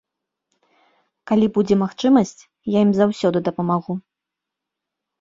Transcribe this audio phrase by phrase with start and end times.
[1.33, 2.41] Калі будзе магчымасць,
[2.79, 3.93] я ім заўсёды дапамагу.